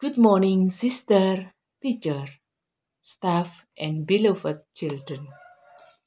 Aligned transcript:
Good 0.00 0.16
morning, 0.16 0.70
sister, 0.70 1.50
teacher, 1.82 2.30
staff, 3.02 3.50
and 3.76 4.06
beloved 4.06 4.62
children. 4.72 5.26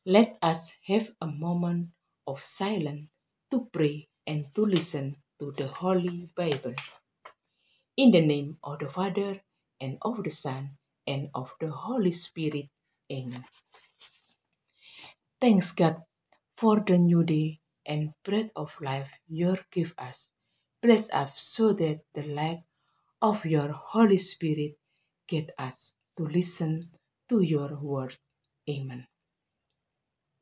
Let 0.05 0.37
us 0.41 0.71
have 0.87 1.09
a 1.19 1.27
moment 1.27 1.89
of 2.25 2.39
silence 2.41 3.11
to 3.51 3.67
pray 3.73 4.07
and 4.25 4.45
to 4.55 4.65
listen 4.65 5.17
to 5.39 5.53
the 5.57 5.67
Holy 5.67 6.29
Bible. 6.37 6.73
In 7.97 8.11
the 8.11 8.21
name 8.21 8.55
of 8.63 8.79
the 8.79 8.87
Father, 8.87 9.41
and 9.81 9.97
of 10.03 10.23
the 10.23 10.31
Son, 10.31 10.77
and 11.05 11.27
of 11.35 11.51
the 11.59 11.69
Holy 11.69 12.13
Spirit. 12.13 12.69
Amen. 13.11 13.43
Thanks 15.41 15.73
God 15.73 15.97
for 16.55 16.79
the 16.79 16.97
new 16.97 17.23
day 17.25 17.59
and 17.85 18.13
bread 18.23 18.51
of 18.55 18.71
life 18.79 19.11
you 19.27 19.57
give 19.69 19.91
us. 19.97 20.29
Bless 20.81 21.11
us 21.11 21.31
so 21.35 21.73
that 21.73 21.99
the 22.15 22.23
light 22.23 22.63
of 23.21 23.45
your 23.45 23.71
Holy 23.71 24.17
Spirit 24.17 24.77
get 25.27 25.49
us 25.57 25.93
to 26.17 26.23
listen 26.25 26.89
to 27.29 27.41
your 27.41 27.75
word. 27.79 28.17
Amen. 28.69 29.07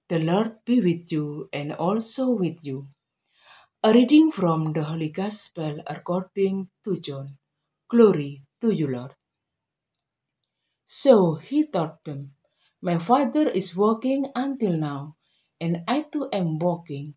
The 0.09 0.19
Lord 0.19 0.63
be 0.65 0.81
with 0.81 1.11
you 1.11 1.49
and 1.53 1.73
also 1.73 2.29
with 2.29 2.57
you. 2.61 2.87
A 3.83 3.93
reading 3.93 4.31
from 4.31 4.73
the 4.73 4.83
Holy 4.83 5.09
Gospel 5.09 5.79
according 5.87 6.69
to 6.83 6.99
John. 6.99 7.37
Glory 7.89 8.43
to 8.61 8.71
you, 8.71 8.87
Lord. 8.87 9.13
So 10.85 11.35
he 11.35 11.67
told 11.67 11.91
them, 12.05 12.33
My 12.81 12.97
Father 12.97 13.49
is 13.49 13.75
working 13.75 14.31
until 14.35 14.75
now, 14.77 15.15
and 15.61 15.77
I 15.87 16.03
too 16.11 16.29
am 16.33 16.59
working. 16.59 17.13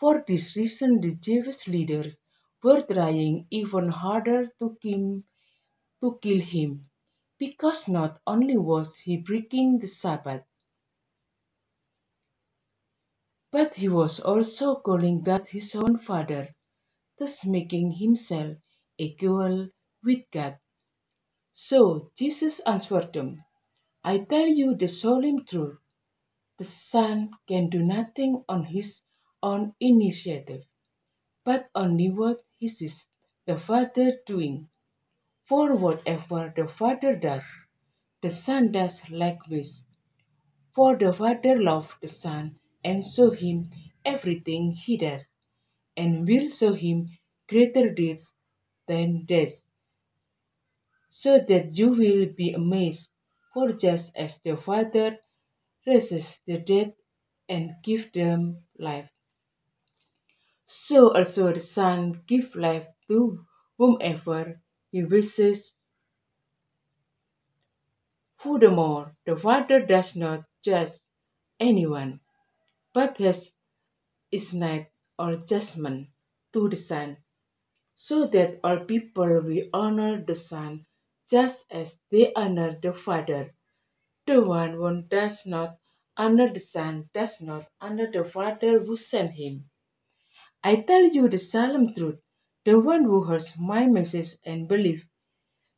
For 0.00 0.24
this 0.26 0.56
reason, 0.56 1.00
the 1.00 1.14
Jewish 1.14 1.68
leaders 1.68 2.18
were 2.62 2.82
trying 2.82 3.46
even 3.50 3.88
harder 3.88 4.48
to 4.60 4.78
to 6.00 6.18
kill 6.22 6.40
him, 6.40 6.82
because 7.38 7.88
not 7.88 8.20
only 8.26 8.58
was 8.58 8.96
he 8.96 9.16
breaking 9.16 9.78
the 9.78 9.86
Sabbath, 9.86 10.42
but 13.50 13.74
he 13.74 13.88
was 13.88 14.20
also 14.20 14.76
calling 14.76 15.22
God 15.22 15.46
his 15.48 15.74
own 15.74 15.98
Father, 15.98 16.54
thus 17.18 17.44
making 17.44 17.92
himself 17.92 18.56
equal 18.98 19.68
with 20.04 20.24
God. 20.32 20.58
So 21.54 22.10
Jesus 22.16 22.60
answered 22.60 23.12
them, 23.12 23.44
I 24.04 24.18
tell 24.18 24.46
you 24.46 24.76
the 24.76 24.88
solemn 24.88 25.44
truth. 25.46 25.78
The 26.58 26.64
Son 26.64 27.30
can 27.48 27.70
do 27.70 27.80
nothing 27.82 28.44
on 28.48 28.64
his 28.64 29.02
own 29.42 29.74
initiative, 29.80 30.62
but 31.44 31.70
only 31.74 32.10
what 32.10 32.44
he 32.58 32.68
sees 32.68 33.06
the 33.46 33.56
Father 33.58 34.18
doing. 34.26 34.68
For 35.46 35.76
whatever 35.76 36.52
the 36.56 36.68
Father 36.68 37.14
does, 37.16 37.44
the 38.22 38.30
Son 38.30 38.72
does 38.72 39.08
likewise. 39.10 39.84
For 40.74 40.96
the 40.96 41.12
Father 41.12 41.60
loves 41.62 41.90
the 42.00 42.08
Son 42.08 42.58
and 42.82 43.04
show 43.04 43.30
him 43.30 43.70
everything 44.04 44.72
he 44.72 44.96
does, 44.96 45.30
and 45.96 46.26
will 46.26 46.48
show 46.50 46.74
him 46.74 47.08
greater 47.48 47.92
deeds 47.94 48.34
than 48.88 49.26
this, 49.28 49.64
so 51.10 51.38
that 51.38 51.76
you 51.76 51.90
will 51.90 52.26
be 52.26 52.52
amazed. 52.52 53.10
For 53.54 53.70
just 53.70 54.16
as 54.16 54.40
the 54.40 54.56
Father 54.56 55.18
raises 55.86 56.40
the 56.46 56.58
dead 56.58 56.96
and 57.48 57.76
gives 57.84 58.10
them 58.12 58.64
life, 58.78 59.11
so 60.72 61.14
also 61.14 61.52
the 61.52 61.60
Son 61.60 62.20
gives 62.26 62.54
life 62.56 62.88
to 63.06 63.46
whomever 63.78 64.60
he 64.90 65.04
wishes. 65.04 65.72
Furthermore, 68.36 69.16
the 69.24 69.34
Father 69.38 69.86
does 69.86 70.14
not 70.14 70.44
judge 70.62 70.90
anyone, 71.60 72.20
but 72.94 73.18
has 73.18 73.52
assigned 74.32 74.88
or 75.18 75.36
judgment 75.36 76.10
to 76.52 76.68
the 76.68 76.76
Son, 76.76 77.18
so 77.96 78.26
that 78.28 78.60
all 78.64 78.80
people 78.86 79.42
will 79.42 79.68
honor 79.72 80.22
the 80.24 80.36
Son 80.36 80.86
just 81.30 81.72
as 81.72 82.00
they 82.10 82.32
honor 82.34 82.78
the 82.80 82.94
Father. 82.94 83.54
The 84.26 84.42
one 84.42 84.72
who 84.74 85.02
does 85.02 85.46
not 85.46 85.78
honor 86.16 86.52
the 86.52 86.60
Son 86.60 87.10
does 87.14 87.40
not 87.40 87.70
honor 87.80 88.10
the 88.12 88.24
Father 88.24 88.80
who 88.80 88.96
sent 88.96 89.32
him. 89.32 89.71
I 90.64 90.76
tell 90.76 91.02
you 91.08 91.28
the 91.28 91.38
solemn 91.38 91.94
truth. 91.94 92.18
The 92.64 92.80
one 92.80 93.04
who 93.04 93.24
hears 93.26 93.52
my 93.58 93.86
message 93.86 94.36
and 94.44 94.66
believes, 94.68 95.04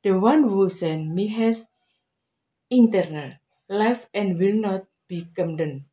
the 0.03 0.19
one 0.19 0.45
who 0.45 0.71
sent 0.71 1.09
me 1.09 1.29
has 1.29 1.67
eternal 2.71 3.33
life 3.69 4.07
and 4.15 4.39
will 4.39 4.55
not 4.55 4.87
be 5.09 5.27
condemned, 5.35 5.85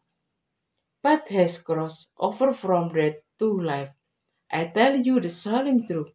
but 1.01 1.27
has 1.29 1.57
crossed 1.57 2.07
over 2.17 2.53
from 2.53 2.93
death 2.93 3.17
to 3.39 3.61
life. 3.61 3.89
I 4.51 4.65
tell 4.67 4.97
you 4.97 5.19
the 5.19 5.29
solemn 5.29 5.87
truth. 5.87 6.13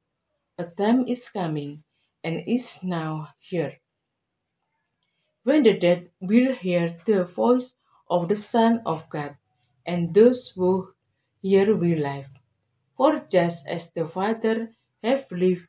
A 0.58 0.64
time 0.64 1.06
is 1.08 1.28
coming 1.28 1.84
and 2.24 2.42
is 2.46 2.78
now 2.82 3.30
here 3.40 3.78
when 5.44 5.62
the 5.62 5.72
dead 5.78 6.10
will 6.20 6.54
hear 6.54 6.98
the 7.06 7.24
voice 7.24 7.74
of 8.10 8.28
the 8.28 8.36
Son 8.36 8.82
of 8.84 9.08
God, 9.08 9.36
and 9.86 10.12
those 10.12 10.48
who 10.48 10.92
hear 11.40 11.74
will 11.74 12.00
live. 12.00 12.35
For 12.96 13.20
just 13.30 13.66
as 13.66 13.90
the 13.92 14.08
Father 14.08 14.74
hath 15.02 15.30
lived 15.30 15.68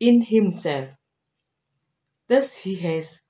in 0.00 0.22
himself, 0.22 0.90
thus 2.26 2.54
he 2.56 2.74
has 2.80 3.22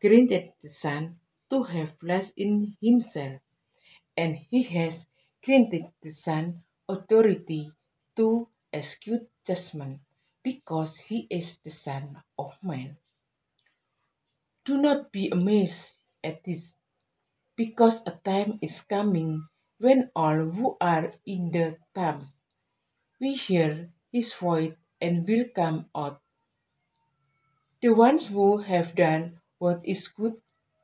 granted 0.00 0.52
the 0.62 0.72
Son 0.72 1.20
to 1.50 1.62
have 1.62 1.94
life 2.02 2.32
in 2.36 2.76
himself, 2.80 3.40
and 4.16 4.34
he 4.36 4.64
has 4.64 5.06
granted 5.44 5.92
the 6.02 6.10
Son 6.10 6.64
authority 6.88 7.70
to 8.16 8.48
execute 8.72 9.30
judgment, 9.46 10.00
because 10.42 10.96
he 10.96 11.28
is 11.30 11.58
the 11.58 11.70
Son 11.70 12.20
of 12.36 12.58
Man. 12.64 12.96
Do 14.64 14.76
not 14.76 15.12
be 15.12 15.28
amazed 15.30 16.00
at 16.24 16.42
this, 16.42 16.74
because 17.54 18.02
a 18.06 18.18
time 18.24 18.58
is 18.60 18.80
coming 18.80 19.46
when 19.78 20.10
all 20.16 20.50
who 20.50 20.76
are 20.80 21.12
in 21.24 21.52
the 21.52 21.78
tombs 21.94 22.42
will 23.20 23.36
hear 23.36 23.90
his 24.12 24.32
voice 24.34 24.74
and 25.00 25.26
will 25.28 25.44
come 25.54 25.86
out. 25.94 26.20
The 27.82 27.90
ones 27.90 28.26
who 28.26 28.58
have 28.58 28.94
done 28.94 29.40
what 29.58 29.80
is 29.84 30.08
good 30.08 30.34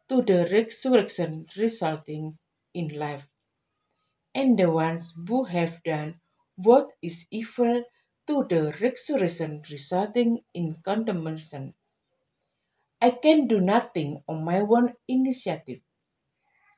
to 0.09 0.23
the 0.23 0.49
resurrection 0.51 1.47
resulting 1.57 2.39
in 2.75 2.89
life, 2.89 3.25
and 4.35 4.59
the 4.59 4.71
ones 4.71 5.13
who 5.29 5.45
have 5.45 5.83
done 5.85 6.21
what 6.57 6.89
is 7.03 7.27
evil 7.31 7.85
to 8.27 8.47
the 8.49 8.75
resurrection 8.81 9.63
resulting 9.71 10.41
in 10.55 10.77
condemnation. 10.85 11.75
I 13.01 13.11
can 13.11 13.49
do 13.49 13.61
nothing 13.61 14.23
on 14.29 14.45
my 14.45 14.61
own 14.61 14.95
initiative. 15.09 15.81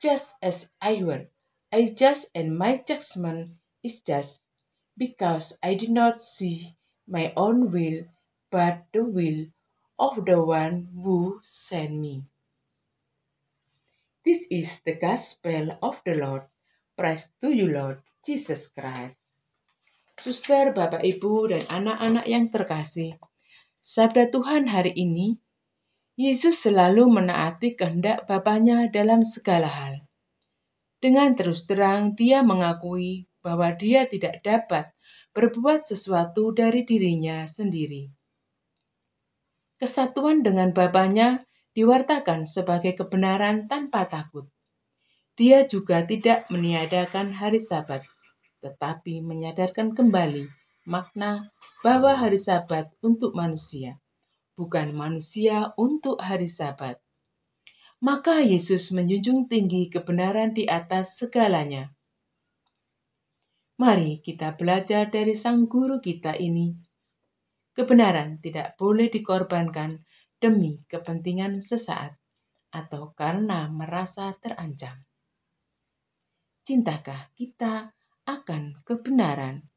Just 0.01 0.33
as 0.41 0.69
I 0.81 1.03
will, 1.03 1.25
I 1.71 1.93
just 1.95 2.27
and 2.33 2.57
my 2.57 2.83
judgment 2.87 3.51
is 3.83 4.01
just, 4.01 4.41
because 4.97 5.53
I 5.61 5.75
did 5.75 5.91
not 5.91 6.23
see 6.23 6.75
my 7.07 7.31
own 7.35 7.71
will, 7.71 8.07
but 8.51 8.87
the 8.95 9.03
will 9.03 9.51
of 9.99 10.23
the 10.25 10.39
one 10.41 10.89
who 10.95 11.39
sent 11.43 11.91
me. 11.95 12.23
This 14.25 14.41
is 14.49 14.81
the 14.83 14.97
gospel 14.97 15.77
of 15.83 16.01
the 16.01 16.17
Lord. 16.17 16.49
Praise 16.97 17.27
to 17.43 17.51
you, 17.51 17.69
Lord 17.69 18.01
Jesus 18.25 18.71
Christ. 18.73 19.19
Suster, 20.15 20.71
Bapak, 20.71 21.03
Ibu, 21.03 21.51
dan 21.51 21.67
anak-anak 21.67 22.25
yang 22.25 22.47
terkasih, 22.49 23.19
sabda 23.83 24.31
Tuhan 24.31 24.71
hari 24.71 24.95
ini, 24.95 25.37
Yesus 26.15 26.63
selalu 26.63 27.11
menaati 27.11 27.75
kehendak 27.75 28.23
Bapaknya 28.23 28.87
dalam 28.87 29.27
segala 29.27 29.67
hal. 29.67 30.07
Dengan 31.03 31.35
terus 31.35 31.67
terang, 31.67 32.15
dia 32.15 32.39
mengakui 32.39 33.27
bahwa 33.45 33.69
dia 33.77 34.09
tidak 34.09 34.41
dapat 34.41 34.89
berbuat 35.37 35.85
sesuatu 35.85 36.49
dari 36.49 36.81
dirinya 36.81 37.45
sendiri. 37.45 38.09
Kesatuan 39.77 40.41
dengan 40.41 40.73
Bapaknya 40.73 41.45
diwartakan 41.77 42.49
sebagai 42.49 42.97
kebenaran 42.97 43.69
tanpa 43.69 44.09
takut. 44.09 44.49
Dia 45.37 45.69
juga 45.69 46.01
tidak 46.01 46.49
meniadakan 46.49 47.35
hari 47.35 47.61
Sabat, 47.61 48.01
tetapi 48.65 49.21
menyadarkan 49.21 49.93
kembali 49.93 50.49
makna 50.87 51.51
bahwa 51.83 52.15
hari 52.15 52.39
Sabat 52.39 52.89
untuk 53.03 53.35
manusia, 53.35 53.99
bukan 54.55 54.95
manusia 54.95 55.75
untuk 55.75 56.23
hari 56.23 56.47
Sabat. 56.47 56.97
Maka 57.99 58.43
Yesus 58.43 58.91
menjunjung 58.95 59.51
tinggi 59.51 59.91
kebenaran 59.91 60.55
di 60.55 60.67
atas 60.67 61.19
segalanya. 61.19 61.94
Mari 63.75 64.23
kita 64.23 64.55
belajar 64.55 65.11
dari 65.11 65.35
sang 65.35 65.67
guru 65.67 65.99
kita 65.99 66.31
ini. 66.39 66.71
Kebenaran 67.75 68.39
tidak 68.39 68.79
boleh 68.79 69.11
dikorbankan 69.11 69.99
demi 70.39 70.79
kepentingan 70.87 71.59
sesaat 71.59 72.15
atau 72.71 73.11
karena 73.11 73.67
merasa 73.67 74.31
terancam. 74.39 75.03
Cintakah 76.63 77.35
kita 77.35 77.91
akan 78.23 78.79
kebenaran? 78.87 79.67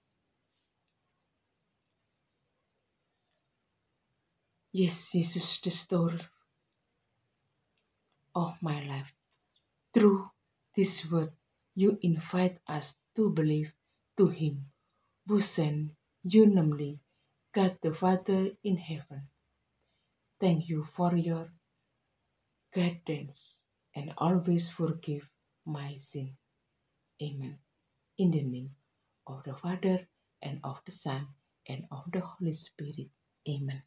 Yes, 4.70 5.10
Jesus, 5.10 5.58
the 5.58 5.74
story 5.74 6.22
of 8.38 8.54
my 8.62 8.78
life. 8.86 9.10
Through 9.90 10.30
this 10.78 11.02
word, 11.10 11.34
you 11.74 11.98
invite 12.06 12.62
us 12.70 12.94
to 13.18 13.26
believe 13.34 13.74
to 14.18 14.28
Him 14.28 14.66
who 15.26 15.40
sent 15.40 15.92
you, 16.24 16.46
namely 16.46 17.00
God 17.54 17.78
the 17.82 17.94
Father 17.94 18.50
in 18.64 18.76
heaven. 18.76 19.28
Thank 20.40 20.68
you 20.68 20.86
for 20.96 21.16
your 21.16 21.48
guidance 22.74 23.58
and 23.94 24.12
always 24.18 24.68
forgive 24.68 25.28
my 25.66 25.96
sin. 26.00 26.36
Amen. 27.22 27.58
In 28.18 28.30
the 28.30 28.42
name 28.42 28.70
of 29.26 29.44
the 29.44 29.54
Father 29.54 30.08
and 30.42 30.60
of 30.64 30.78
the 30.86 30.92
Son 30.92 31.28
and 31.68 31.84
of 31.90 32.04
the 32.12 32.20
Holy 32.20 32.52
Spirit. 32.54 33.10
Amen. 33.48 33.82